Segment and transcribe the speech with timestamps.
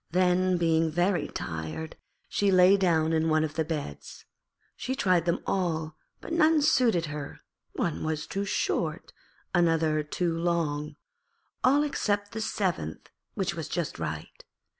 [0.09, 1.95] Then, being very tired,
[2.27, 4.25] she lay down in one of the beds.
[4.75, 7.41] She tried them all but none suited her;
[7.73, 9.13] one was too short,
[9.53, 10.95] another too long,
[11.63, 14.43] all except the seventh, which was just right.